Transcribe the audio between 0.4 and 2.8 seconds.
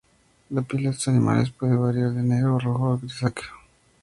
La piel de estos animales puede variar de negro a